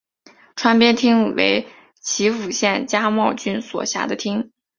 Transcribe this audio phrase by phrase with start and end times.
[0.55, 1.67] 川边町为
[1.99, 4.49] 岐阜县加茂郡所辖的町。